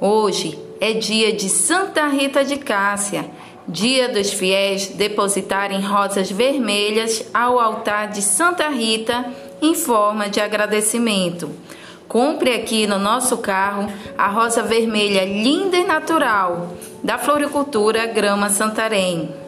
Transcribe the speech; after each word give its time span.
Hoje 0.00 0.56
é 0.80 0.92
dia 0.92 1.32
de 1.32 1.48
Santa 1.48 2.06
Rita 2.06 2.44
de 2.44 2.56
Cássia, 2.56 3.28
dia 3.66 4.08
dos 4.08 4.32
fiéis 4.32 4.86
depositarem 4.90 5.80
rosas 5.80 6.30
vermelhas 6.30 7.24
ao 7.34 7.58
altar 7.58 8.06
de 8.08 8.22
Santa 8.22 8.68
Rita 8.68 9.24
em 9.60 9.74
forma 9.74 10.28
de 10.28 10.40
agradecimento. 10.40 11.50
Compre 12.06 12.54
aqui 12.54 12.86
no 12.86 12.96
nosso 12.96 13.38
carro 13.38 13.92
a 14.16 14.28
rosa 14.28 14.62
vermelha 14.62 15.24
linda 15.24 15.76
e 15.76 15.84
natural 15.84 16.76
da 17.02 17.18
Floricultura 17.18 18.06
Grama 18.06 18.50
Santarém. 18.50 19.47